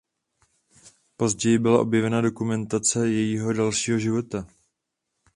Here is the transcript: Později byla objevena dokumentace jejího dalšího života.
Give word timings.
Později 1.17 1.57
byla 1.59 1.81
objevena 1.81 2.21
dokumentace 2.21 3.09
jejího 3.11 3.53
dalšího 3.53 3.97
života. 3.99 4.47